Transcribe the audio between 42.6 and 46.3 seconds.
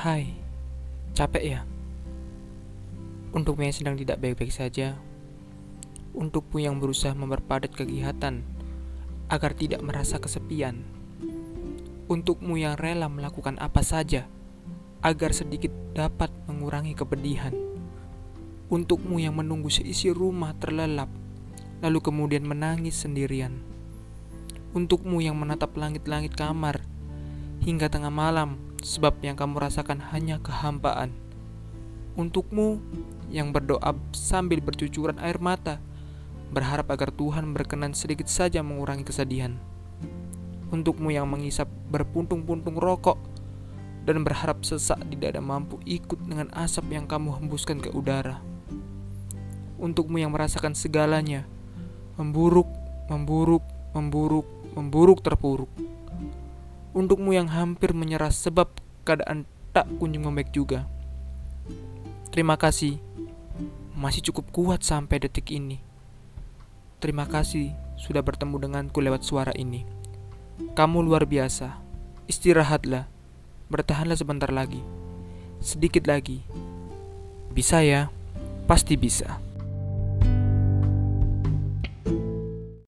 rokok dan berharap sesak di dada mampu ikut